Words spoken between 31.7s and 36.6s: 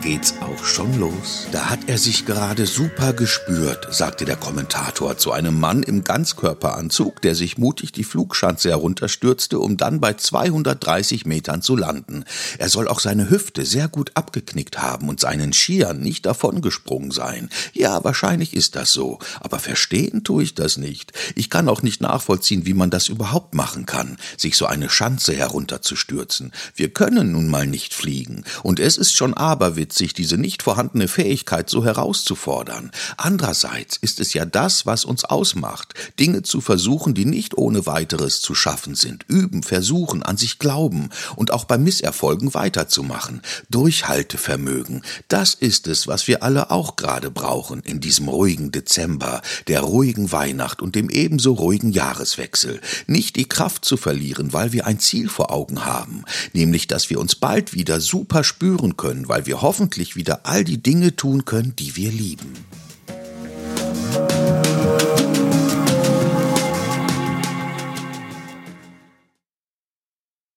so herauszufordern. Andererseits ist es ja das, was uns ausmacht, Dinge zu